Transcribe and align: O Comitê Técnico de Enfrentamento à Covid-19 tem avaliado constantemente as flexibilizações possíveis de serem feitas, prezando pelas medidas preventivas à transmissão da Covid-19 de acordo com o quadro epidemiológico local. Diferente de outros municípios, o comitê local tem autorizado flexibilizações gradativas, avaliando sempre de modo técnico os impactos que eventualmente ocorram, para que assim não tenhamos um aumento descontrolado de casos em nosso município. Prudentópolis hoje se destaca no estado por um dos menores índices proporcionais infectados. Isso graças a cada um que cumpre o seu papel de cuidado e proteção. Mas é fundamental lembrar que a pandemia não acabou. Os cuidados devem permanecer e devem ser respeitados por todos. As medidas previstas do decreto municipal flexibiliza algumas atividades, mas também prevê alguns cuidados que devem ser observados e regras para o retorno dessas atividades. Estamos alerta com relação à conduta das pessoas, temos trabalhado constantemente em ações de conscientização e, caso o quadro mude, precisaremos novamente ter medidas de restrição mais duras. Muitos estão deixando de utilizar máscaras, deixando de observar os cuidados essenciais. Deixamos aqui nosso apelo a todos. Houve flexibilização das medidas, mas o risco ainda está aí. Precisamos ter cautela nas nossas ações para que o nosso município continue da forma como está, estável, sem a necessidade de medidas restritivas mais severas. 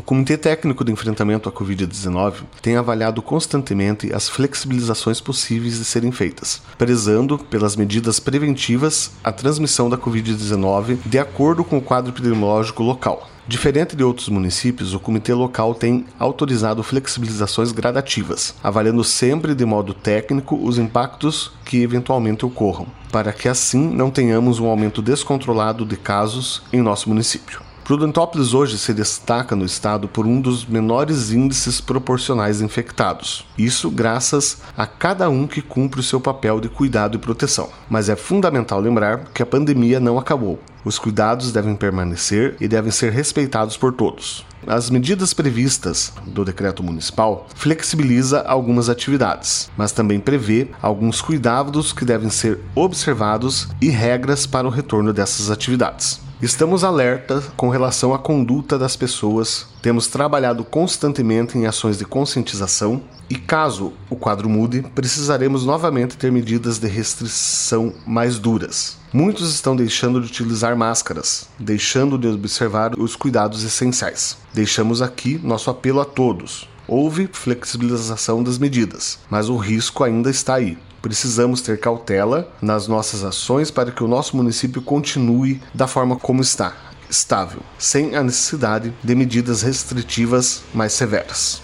O 0.00 0.02
Comitê 0.02 0.38
Técnico 0.38 0.82
de 0.82 0.90
Enfrentamento 0.90 1.46
à 1.46 1.52
Covid-19 1.52 2.44
tem 2.62 2.74
avaliado 2.74 3.20
constantemente 3.20 4.10
as 4.14 4.30
flexibilizações 4.30 5.20
possíveis 5.20 5.76
de 5.76 5.84
serem 5.84 6.10
feitas, 6.10 6.62
prezando 6.78 7.36
pelas 7.36 7.76
medidas 7.76 8.18
preventivas 8.18 9.10
à 9.22 9.30
transmissão 9.30 9.90
da 9.90 9.98
Covid-19 9.98 11.00
de 11.04 11.18
acordo 11.18 11.62
com 11.62 11.76
o 11.76 11.82
quadro 11.82 12.12
epidemiológico 12.12 12.82
local. 12.82 13.28
Diferente 13.46 13.94
de 13.94 14.02
outros 14.02 14.30
municípios, 14.30 14.94
o 14.94 15.00
comitê 15.00 15.34
local 15.34 15.74
tem 15.74 16.06
autorizado 16.18 16.82
flexibilizações 16.82 17.70
gradativas, 17.70 18.54
avaliando 18.64 19.04
sempre 19.04 19.54
de 19.54 19.66
modo 19.66 19.92
técnico 19.92 20.56
os 20.56 20.78
impactos 20.78 21.52
que 21.62 21.82
eventualmente 21.82 22.46
ocorram, 22.46 22.86
para 23.12 23.34
que 23.34 23.48
assim 23.48 23.86
não 23.86 24.10
tenhamos 24.10 24.58
um 24.60 24.66
aumento 24.66 25.02
descontrolado 25.02 25.84
de 25.84 25.98
casos 25.98 26.62
em 26.72 26.80
nosso 26.80 27.06
município. 27.10 27.69
Prudentópolis 27.90 28.54
hoje 28.54 28.78
se 28.78 28.94
destaca 28.94 29.56
no 29.56 29.64
estado 29.64 30.06
por 30.06 30.24
um 30.24 30.40
dos 30.40 30.64
menores 30.64 31.32
índices 31.32 31.80
proporcionais 31.80 32.60
infectados. 32.60 33.44
Isso 33.58 33.90
graças 33.90 34.58
a 34.76 34.86
cada 34.86 35.28
um 35.28 35.44
que 35.44 35.60
cumpre 35.60 35.98
o 35.98 36.02
seu 36.04 36.20
papel 36.20 36.60
de 36.60 36.68
cuidado 36.68 37.16
e 37.16 37.18
proteção. 37.18 37.68
Mas 37.88 38.08
é 38.08 38.14
fundamental 38.14 38.78
lembrar 38.78 39.24
que 39.34 39.42
a 39.42 39.46
pandemia 39.46 39.98
não 39.98 40.20
acabou. 40.20 40.60
Os 40.84 41.00
cuidados 41.00 41.50
devem 41.50 41.74
permanecer 41.74 42.56
e 42.60 42.68
devem 42.68 42.92
ser 42.92 43.10
respeitados 43.10 43.76
por 43.76 43.92
todos. 43.92 44.46
As 44.64 44.88
medidas 44.88 45.34
previstas 45.34 46.12
do 46.24 46.44
decreto 46.44 46.84
municipal 46.84 47.48
flexibiliza 47.56 48.42
algumas 48.42 48.88
atividades, 48.88 49.68
mas 49.76 49.90
também 49.90 50.20
prevê 50.20 50.68
alguns 50.80 51.20
cuidados 51.20 51.92
que 51.92 52.04
devem 52.04 52.30
ser 52.30 52.60
observados 52.72 53.66
e 53.82 53.88
regras 53.88 54.46
para 54.46 54.68
o 54.68 54.70
retorno 54.70 55.12
dessas 55.12 55.50
atividades. 55.50 56.29
Estamos 56.42 56.84
alerta 56.84 57.42
com 57.54 57.68
relação 57.68 58.14
à 58.14 58.18
conduta 58.18 58.78
das 58.78 58.96
pessoas, 58.96 59.66
temos 59.82 60.06
trabalhado 60.06 60.64
constantemente 60.64 61.58
em 61.58 61.66
ações 61.66 61.98
de 61.98 62.06
conscientização 62.06 63.02
e, 63.28 63.34
caso 63.34 63.92
o 64.08 64.16
quadro 64.16 64.48
mude, 64.48 64.80
precisaremos 64.94 65.66
novamente 65.66 66.16
ter 66.16 66.32
medidas 66.32 66.78
de 66.78 66.88
restrição 66.88 67.92
mais 68.06 68.38
duras. 68.38 68.96
Muitos 69.12 69.52
estão 69.52 69.76
deixando 69.76 70.18
de 70.18 70.28
utilizar 70.28 70.74
máscaras, 70.74 71.46
deixando 71.58 72.16
de 72.16 72.28
observar 72.28 72.98
os 72.98 73.14
cuidados 73.14 73.62
essenciais. 73.62 74.38
Deixamos 74.54 75.02
aqui 75.02 75.38
nosso 75.44 75.68
apelo 75.68 76.00
a 76.00 76.06
todos. 76.06 76.66
Houve 76.88 77.28
flexibilização 77.30 78.42
das 78.42 78.56
medidas, 78.56 79.18
mas 79.28 79.50
o 79.50 79.58
risco 79.58 80.02
ainda 80.02 80.30
está 80.30 80.54
aí. 80.54 80.78
Precisamos 81.02 81.60
ter 81.60 81.80
cautela 81.80 82.50
nas 82.60 82.86
nossas 82.86 83.24
ações 83.24 83.70
para 83.70 83.90
que 83.90 84.04
o 84.04 84.08
nosso 84.08 84.36
município 84.36 84.82
continue 84.82 85.60
da 85.72 85.86
forma 85.86 86.16
como 86.16 86.42
está, 86.42 86.74
estável, 87.08 87.60
sem 87.78 88.14
a 88.14 88.22
necessidade 88.22 88.92
de 89.02 89.14
medidas 89.14 89.62
restritivas 89.62 90.62
mais 90.74 90.92
severas. 90.92 91.62